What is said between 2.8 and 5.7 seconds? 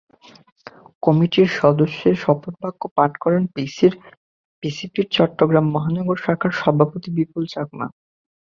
পাঠ করান পিসিপির চট্টগ্রাম